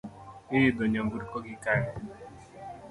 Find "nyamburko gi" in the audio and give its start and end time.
0.91-1.55